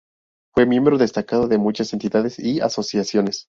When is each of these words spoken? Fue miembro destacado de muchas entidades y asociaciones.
Fue 0.55 0.65
miembro 0.65 0.97
destacado 0.97 1.47
de 1.47 1.59
muchas 1.59 1.93
entidades 1.93 2.39
y 2.39 2.59
asociaciones. 2.59 3.47